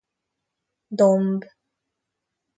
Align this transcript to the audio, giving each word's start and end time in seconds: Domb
Domb 1.01 1.45